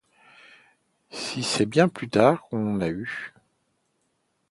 Si, 1.11 1.43
c’est 1.43 1.67
bien 1.67 1.87
plus 1.87 2.09
tard 2.09 2.41
qu’on 2.49 2.77
en 2.77 2.81
a 2.81 2.87
eu. 2.89 3.35